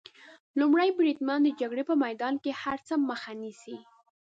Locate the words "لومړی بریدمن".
0.59-1.39